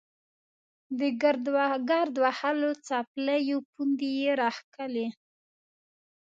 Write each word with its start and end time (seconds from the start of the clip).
د 0.99 1.01
ګرد 1.89 2.15
وهلو 2.23 2.71
څپلیو 2.87 3.57
پوندې 3.71 4.09
یې 4.21 4.31
راښکلې. 4.41 5.07